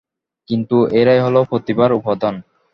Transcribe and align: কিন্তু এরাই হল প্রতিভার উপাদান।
কিন্তু 0.49 0.77
এরাই 0.91 1.19
হল 1.19 1.35
প্রতিভার 1.43 1.89
উপাদান। 1.93 2.35